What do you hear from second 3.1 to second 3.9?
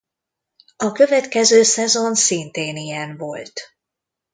volt.